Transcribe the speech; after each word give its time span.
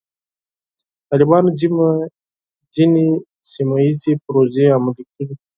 طالبانو 1.09 1.49
ځینې 2.73 3.05
سیمه 3.51 3.75
ییزې 3.85 4.13
پروژې 4.25 4.65
عملي 4.75 5.03
کړې. 5.13 5.33